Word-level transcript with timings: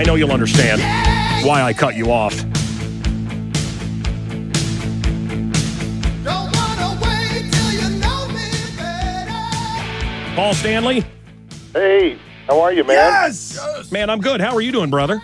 I 0.00 0.02
know 0.02 0.14
you'll 0.14 0.32
understand 0.32 0.80
why 1.46 1.60
I 1.60 1.74
cut 1.74 1.94
you 1.94 2.10
off. 2.10 2.34
Paul 10.34 10.54
Stanley? 10.54 11.04
Hey, 11.74 12.16
how 12.46 12.62
are 12.62 12.72
you, 12.72 12.82
man? 12.82 12.96
Yes. 12.96 13.92
Man, 13.92 14.08
I'm 14.08 14.22
good. 14.22 14.40
How 14.40 14.54
are 14.54 14.62
you 14.62 14.72
doing, 14.72 14.88
brother? 14.88 15.20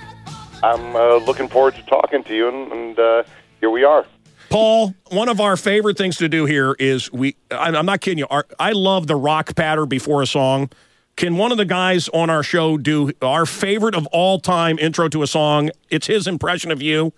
I'm 0.62 0.94
uh, 0.94 1.16
looking 1.24 1.48
forward 1.48 1.74
to 1.76 1.82
talking 1.84 2.22
to 2.24 2.36
you, 2.36 2.48
and, 2.50 2.70
and 2.70 2.98
uh, 2.98 3.22
here 3.60 3.70
we 3.70 3.82
are. 3.82 4.04
Paul, 4.50 4.94
one 5.08 5.30
of 5.30 5.40
our 5.40 5.56
favorite 5.56 5.96
things 5.96 6.18
to 6.18 6.28
do 6.28 6.44
here 6.44 6.76
is 6.78 7.10
we, 7.10 7.34
I'm 7.50 7.74
I'm 7.74 7.86
not 7.86 8.02
kidding 8.02 8.18
you, 8.18 8.26
our, 8.28 8.44
I 8.60 8.72
love 8.72 9.06
the 9.06 9.16
rock 9.16 9.56
patter 9.56 9.86
before 9.86 10.20
a 10.20 10.26
song. 10.26 10.68
Can 11.16 11.38
one 11.38 11.50
of 11.50 11.56
the 11.56 11.64
guys 11.64 12.08
on 12.10 12.28
our 12.28 12.42
show 12.42 12.76
do 12.76 13.10
our 13.22 13.46
favorite 13.46 13.94
of 13.94 14.06
all 14.08 14.38
time 14.38 14.78
intro 14.78 15.08
to 15.08 15.22
a 15.22 15.26
song? 15.26 15.70
It's 15.88 16.06
his 16.06 16.26
impression 16.26 16.70
of 16.70 16.82
you, 16.82 17.14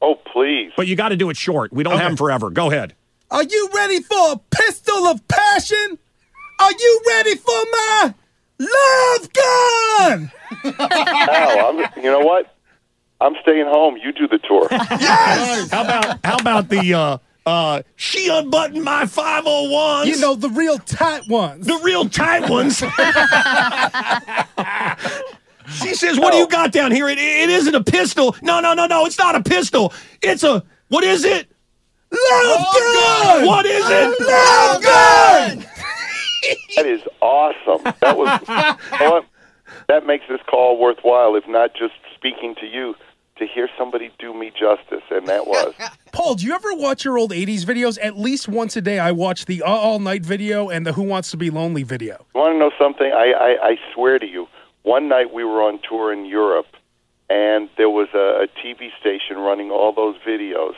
Oh, 0.00 0.14
please. 0.32 0.72
but 0.74 0.86
you 0.86 0.96
got 0.96 1.10
to 1.10 1.16
do 1.16 1.28
it 1.28 1.36
short. 1.36 1.70
We 1.72 1.82
don't 1.82 1.98
have 1.98 2.12
him 2.12 2.16
forever. 2.16 2.48
Go 2.48 2.70
ahead. 2.70 2.94
Are 3.30 3.42
you 3.42 3.68
ready 3.74 4.00
for 4.00 4.32
a 4.32 4.36
pistol 4.50 5.06
of 5.06 5.26
passion? 5.28 5.98
Are 6.60 6.72
you 6.72 7.00
ready 7.08 7.34
for 7.36 7.50
my 7.72 8.14
love 8.58 9.32
gun? 9.34 10.32
Al, 10.80 11.66
I'm, 11.68 11.78
you 12.02 12.10
know 12.10 12.20
what? 12.20 12.54
I'm 13.20 13.34
staying 13.42 13.66
home. 13.66 13.96
You 14.02 14.12
do 14.12 14.28
the 14.28 14.38
tour. 14.38 14.66
yes. 14.70 15.70
How 15.70 15.82
about 15.84 16.18
how 16.24 16.36
about 16.36 16.68
the 16.70 16.94
uh, 16.94 17.18
uh, 17.46 17.82
she 17.96 18.28
unbuttoned 18.28 18.84
my 18.84 19.04
501s? 19.04 20.06
You 20.06 20.20
know 20.20 20.34
the 20.34 20.50
real 20.50 20.78
tight 20.78 21.28
ones. 21.28 21.66
the 21.66 21.80
real 21.82 22.08
tight 22.08 22.48
ones. 22.48 22.78
she 25.82 25.94
says, 25.94 26.18
"What 26.18 26.32
do 26.32 26.38
you 26.38 26.48
got 26.48 26.72
down 26.72 26.92
here? 26.92 27.08
It, 27.08 27.18
it 27.18 27.50
isn't 27.50 27.74
a 27.74 27.82
pistol. 27.82 28.36
No, 28.42 28.60
no, 28.60 28.74
no, 28.74 28.86
no. 28.86 29.06
It's 29.06 29.18
not 29.18 29.34
a 29.34 29.42
pistol. 29.42 29.92
It's 30.20 30.44
a 30.44 30.62
what 30.88 31.04
is 31.04 31.24
it? 31.24 31.48
love 32.12 32.66
gun. 32.74 33.46
What 33.46 33.66
is 33.66 33.84
it? 33.88 34.20
Love 34.20 34.82
gun. 34.82 35.66
That 36.74 36.86
is 36.86 37.02
awesome. 37.20 37.84
That 38.00 38.18
was 38.18 38.40
you 38.48 39.22
that 39.88 40.06
makes 40.06 40.24
this 40.28 40.40
call 40.48 40.76
worthwhile. 40.76 41.36
If 41.36 41.46
not 41.46 41.74
just 41.74 41.94
speaking 42.14 42.54
to 42.56 42.66
you, 42.66 42.94
to 43.36 43.46
hear 43.46 43.68
somebody 43.78 44.10
do 44.18 44.34
me 44.34 44.50
justice, 44.50 45.02
and 45.10 45.26
that 45.28 45.46
was. 45.46 45.74
Paul, 46.12 46.34
do 46.34 46.46
you 46.46 46.54
ever 46.54 46.74
watch 46.74 47.06
your 47.06 47.16
old 47.16 47.32
'80s 47.32 47.64
videos? 47.64 47.98
At 48.02 48.18
least 48.18 48.46
once 48.46 48.76
a 48.76 48.82
day, 48.82 48.98
I 48.98 49.12
watch 49.12 49.46
the 49.46 49.62
All 49.62 49.98
Night 49.98 50.22
video 50.22 50.68
and 50.68 50.86
the 50.86 50.92
Who 50.92 51.02
Wants 51.02 51.30
to 51.30 51.38
Be 51.38 51.48
Lonely 51.48 51.84
video. 51.84 52.26
You 52.34 52.40
want 52.42 52.54
to 52.54 52.58
know 52.58 52.70
something? 52.78 53.10
I, 53.10 53.32
I, 53.32 53.68
I 53.68 53.76
swear 53.94 54.18
to 54.18 54.26
you, 54.26 54.46
one 54.82 55.08
night 55.08 55.32
we 55.32 55.42
were 55.42 55.62
on 55.62 55.80
tour 55.88 56.12
in 56.12 56.26
Europe, 56.26 56.66
and 57.30 57.70
there 57.78 57.88
was 57.88 58.08
a, 58.14 58.44
a 58.44 58.46
TV 58.60 58.90
station 59.00 59.38
running 59.38 59.70
all 59.70 59.94
those 59.94 60.16
videos, 60.18 60.74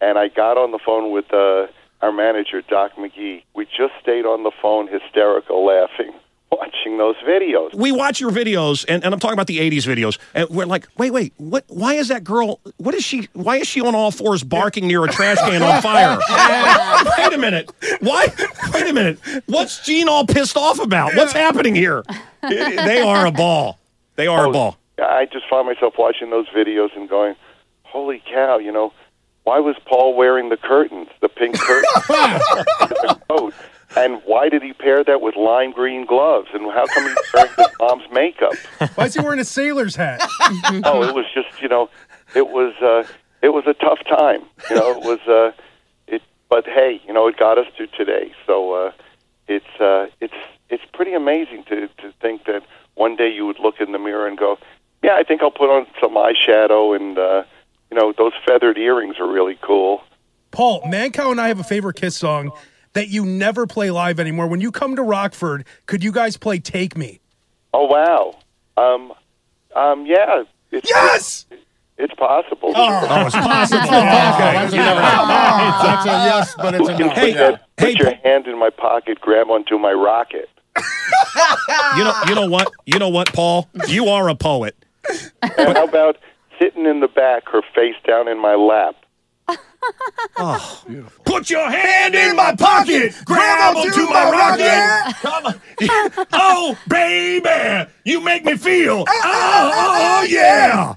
and 0.00 0.18
I 0.18 0.28
got 0.28 0.56
on 0.56 0.70
the 0.70 0.78
phone 0.78 1.12
with 1.12 1.30
uh, 1.30 1.66
our 2.00 2.10
manager, 2.10 2.62
Doc 2.62 2.92
McGhee. 2.96 3.42
We 3.54 3.66
just 3.66 3.92
stayed 4.00 4.24
on 4.24 4.44
the 4.44 4.52
phone, 4.62 4.88
hysterical, 4.88 5.62
laughing, 5.66 6.12
watching 6.50 6.98
those 6.98 7.16
videos. 7.16 7.74
We 7.74 7.92
watch 7.92 8.20
your 8.20 8.30
videos, 8.30 8.84
and, 8.88 9.04
and 9.04 9.14
I'm 9.14 9.20
talking 9.20 9.34
about 9.34 9.46
the 9.46 9.58
'80s 9.58 9.86
videos, 9.86 10.18
and 10.34 10.48
we're 10.48 10.66
like, 10.66 10.88
wait, 10.98 11.12
wait, 11.12 11.32
what? 11.36 11.64
Why 11.68 11.94
is 11.94 12.08
that 12.08 12.24
girl? 12.24 12.60
What 12.78 12.94
is 12.94 13.04
she? 13.04 13.28
Why 13.32 13.56
is 13.56 13.66
she 13.66 13.80
on 13.80 13.94
all 13.94 14.10
fours 14.10 14.42
barking 14.42 14.86
near 14.86 15.04
a 15.04 15.08
trash 15.08 15.38
can 15.38 15.62
on 15.62 15.82
fire? 15.82 16.18
wait 17.18 17.32
a 17.32 17.38
minute. 17.38 17.70
Why? 18.00 18.28
Wait 18.72 18.88
a 18.88 18.92
minute. 18.92 19.18
What's 19.46 19.84
Gene 19.84 20.08
all 20.08 20.26
pissed 20.26 20.56
off 20.56 20.80
about? 20.80 21.14
What's 21.14 21.32
happening 21.32 21.74
here? 21.74 22.04
They 22.42 23.02
are 23.02 23.26
a 23.26 23.30
ball. 23.30 23.78
They 24.16 24.26
are 24.26 24.46
a 24.46 24.50
ball. 24.50 24.78
I 24.98 25.26
just 25.30 25.44
found 25.50 25.66
myself 25.66 25.94
watching 25.98 26.30
those 26.30 26.48
videos 26.48 26.88
and 26.96 27.06
going, 27.06 27.34
"Holy 27.82 28.22
cow!" 28.32 28.56
You 28.56 28.72
know, 28.72 28.94
why 29.44 29.58
was 29.60 29.76
Paul 29.86 30.14
wearing 30.14 30.48
the 30.48 30.56
curtains, 30.56 31.08
the 31.20 31.28
pink 31.28 31.58
curtains, 31.58 31.86
the 32.08 32.40
coat, 32.48 32.89
and 32.89 32.89
why 34.40 34.48
did 34.48 34.62
he 34.62 34.72
pair 34.72 35.04
that 35.04 35.20
with 35.20 35.36
lime 35.36 35.70
green 35.70 36.06
gloves? 36.06 36.48
And 36.54 36.64
how 36.72 36.86
come 36.86 37.04
he's 37.04 37.16
wearing 37.34 37.50
his 37.58 37.66
mom's 37.78 38.10
makeup? 38.10 38.54
Why 38.94 39.04
is 39.04 39.12
he 39.14 39.20
wearing 39.20 39.38
a 39.38 39.44
sailor's 39.44 39.96
hat? 39.96 40.26
Oh, 40.82 41.02
it 41.02 41.14
was 41.14 41.26
just 41.34 41.60
you 41.60 41.68
know, 41.68 41.90
it 42.34 42.48
was 42.48 42.74
uh, 42.82 43.06
it 43.42 43.50
was 43.50 43.64
a 43.66 43.74
tough 43.74 43.98
time. 44.08 44.42
You 44.70 44.76
know, 44.76 44.92
it 44.92 45.04
was 45.04 45.20
uh, 45.28 45.52
it. 46.06 46.22
But 46.48 46.64
hey, 46.66 47.02
you 47.06 47.12
know, 47.12 47.28
it 47.28 47.36
got 47.36 47.58
us 47.58 47.66
to 47.76 47.86
today. 47.88 48.32
So 48.46 48.72
uh, 48.72 48.92
it's 49.46 49.80
uh, 49.80 50.06
it's 50.20 50.34
it's 50.70 50.84
pretty 50.94 51.12
amazing 51.12 51.64
to 51.64 51.88
to 51.88 52.12
think 52.22 52.46
that 52.46 52.62
one 52.94 53.16
day 53.16 53.30
you 53.30 53.44
would 53.46 53.58
look 53.58 53.78
in 53.78 53.92
the 53.92 53.98
mirror 53.98 54.26
and 54.26 54.38
go, 54.38 54.58
yeah, 55.02 55.16
I 55.16 55.22
think 55.22 55.42
I'll 55.42 55.50
put 55.50 55.68
on 55.68 55.86
some 56.00 56.14
eyeshadow 56.14 56.96
and 56.96 57.18
uh, 57.18 57.42
you 57.90 57.98
know 57.98 58.14
those 58.16 58.32
feathered 58.46 58.78
earrings 58.78 59.16
are 59.18 59.30
really 59.30 59.58
cool. 59.60 60.02
Paul, 60.50 60.80
Mancow 60.82 61.30
and 61.30 61.40
I 61.40 61.48
have 61.48 61.60
a 61.60 61.64
favorite 61.64 61.96
Kiss 61.96 62.16
song 62.16 62.52
that 62.94 63.08
you 63.08 63.24
never 63.24 63.66
play 63.66 63.90
live 63.90 64.18
anymore. 64.20 64.46
When 64.46 64.60
you 64.60 64.70
come 64.72 64.96
to 64.96 65.02
Rockford, 65.02 65.64
could 65.86 66.02
you 66.04 66.12
guys 66.12 66.36
play 66.36 66.58
"Take 66.58 66.96
Me"? 66.96 67.20
Oh 67.72 67.86
wow, 67.86 68.36
um, 68.76 69.12
um, 69.76 70.06
yeah, 70.06 70.42
it's, 70.72 70.88
Yes. 70.88 71.46
it's 71.98 72.14
possible. 72.14 72.72
Oh, 72.74 73.26
it's 73.26 73.34
possible. 73.34 73.80
That's 73.90 74.72
okay. 74.72 74.80
a, 74.80 74.90
that's 75.82 76.06
a 76.06 76.08
yes, 76.08 76.54
but 76.56 76.74
it's 76.74 76.88
a 76.88 76.98
no. 76.98 77.08
Hey, 77.10 77.32
Put 77.32 77.38
that- 77.38 77.66
hey, 77.78 77.94
put 77.94 77.98
your 78.02 78.14
hand 78.16 78.46
in 78.46 78.58
my 78.58 78.70
pocket, 78.70 79.20
grab 79.20 79.48
onto 79.50 79.78
my 79.78 79.92
rocket. 79.92 80.48
You 81.96 82.04
know, 82.04 82.14
you 82.28 82.34
know 82.36 82.46
what? 82.48 82.72
You 82.86 82.98
know 82.98 83.08
what, 83.08 83.32
Paul? 83.32 83.68
You 83.88 84.06
are 84.08 84.28
a 84.28 84.34
poet. 84.34 84.76
And 85.42 85.76
how 85.76 85.84
about 85.84 86.16
sitting 86.58 86.86
in 86.86 87.00
the 87.00 87.08
back, 87.08 87.48
her 87.48 87.62
face 87.74 87.96
down 88.06 88.28
in 88.28 88.38
my 88.40 88.54
lap? 88.54 88.94
Oh. 90.36 90.84
Put 91.24 91.50
your 91.50 91.68
hand 91.70 92.14
in 92.14 92.36
my 92.36 92.54
pocket, 92.54 93.14
grab 93.24 93.76
onto 93.76 94.06
my 94.08 94.30
rocket. 94.30 95.16
Come 95.20 95.46
on. 95.46 95.60
Oh, 96.32 96.76
baby, 96.88 97.90
you 98.04 98.20
make 98.20 98.44
me 98.44 98.56
feel. 98.56 99.04
Oh, 99.08 99.70
oh, 99.74 100.20
oh, 100.20 100.22
yeah. 100.24 100.94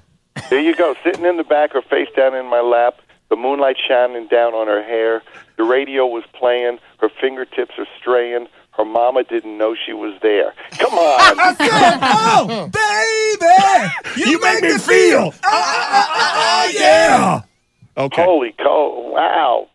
There 0.50 0.60
you 0.60 0.74
go, 0.74 0.94
sitting 1.04 1.24
in 1.24 1.36
the 1.36 1.44
back, 1.44 1.72
her 1.72 1.82
face 1.82 2.08
down 2.16 2.34
in 2.34 2.46
my 2.46 2.60
lap, 2.60 3.00
the 3.30 3.36
moonlight 3.36 3.76
shining 3.88 4.26
down 4.28 4.54
on 4.54 4.66
her 4.66 4.82
hair. 4.82 5.22
The 5.56 5.64
radio 5.64 6.06
was 6.06 6.24
playing, 6.32 6.78
her 6.98 7.08
fingertips 7.20 7.74
are 7.78 7.86
straying. 8.00 8.48
Her 8.72 8.84
mama 8.84 9.22
didn't 9.22 9.56
know 9.56 9.76
she 9.86 9.92
was 9.92 10.18
there. 10.20 10.52
Come 10.72 10.94
on. 10.94 11.36
oh, 11.60 12.68
baby, 12.72 14.30
You 14.30 14.40
make 14.40 14.62
me 14.62 14.78
feel. 14.78 15.32
Oh, 15.32 15.38
oh, 15.44 15.86
oh, 15.92 16.06
oh, 16.10 16.64
oh 16.66 16.72
yeah. 16.76 17.40
Okay. 17.96 18.24
Holy 18.24 18.52
cow. 18.52 19.10
Wow. 19.12 19.68